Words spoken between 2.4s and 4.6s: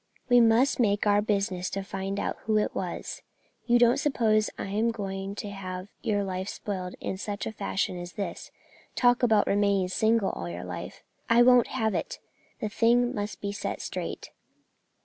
who it was. You don't suppose